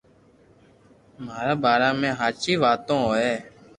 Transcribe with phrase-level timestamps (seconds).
[1.25, 3.33] مارا باري ۾ ھاچي واتون ھوئي